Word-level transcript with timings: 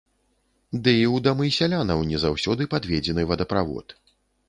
Ды 0.83 0.93
і 1.01 1.03
ў 1.09 1.25
дамы 1.27 1.51
сялянаў 1.59 1.99
не 2.15 2.25
заўсёды 2.25 2.71
падведзены 2.75 3.31
вадаправод. 3.33 4.01